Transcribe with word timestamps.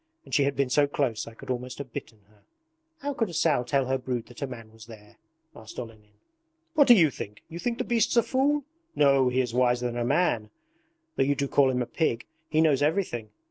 And 0.25 0.33
she 0.33 0.45
had 0.45 0.55
been 0.55 0.71
so 0.71 0.87
close 0.87 1.27
I 1.27 1.35
could 1.35 1.51
almost 1.51 1.77
have 1.77 1.93
bitten 1.93 2.21
her.' 2.27 2.41
'How 3.01 3.13
could 3.13 3.29
a 3.29 3.35
sow 3.35 3.61
tell 3.61 3.85
her 3.85 3.99
brood 3.99 4.25
that 4.25 4.41
a 4.41 4.47
man 4.47 4.71
was 4.71 4.87
there?' 4.87 5.17
asked 5.55 5.77
Olenin. 5.77 6.13
'What 6.73 6.87
do 6.87 6.95
you 6.95 7.11
think? 7.11 7.43
You 7.49 7.59
think 7.59 7.77
the 7.77 7.83
beast's 7.83 8.17
a 8.17 8.23
fool? 8.23 8.63
No, 8.95 9.29
he 9.29 9.41
is 9.41 9.53
wiser 9.53 9.85
than 9.85 9.97
a 9.97 10.03
man 10.03 10.49
though 11.17 11.23
you 11.23 11.35
do 11.35 11.47
call 11.47 11.69
him 11.69 11.83
a 11.83 11.85
pig! 11.85 12.25
He 12.49 12.61
knows 12.61 12.81
everything. 12.81 13.29